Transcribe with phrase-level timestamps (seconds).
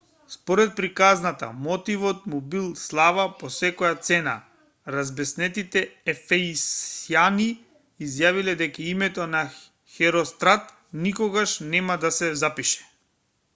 [0.27, 4.33] според приказната мотивот му бил слава по секоја цена
[4.95, 5.83] разбеснетите
[6.15, 7.49] ефесјани
[8.07, 9.43] изјавиле дека името на
[9.99, 10.73] херострат
[11.09, 12.89] никогаш нема да се запише